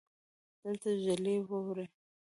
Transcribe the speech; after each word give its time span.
دلته 0.61 0.89
ژلۍ 1.03 1.37
ووري 1.49 1.85